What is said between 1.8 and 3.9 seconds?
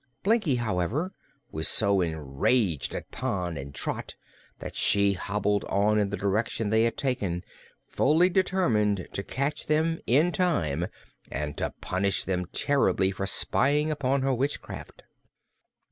enraged at Pon and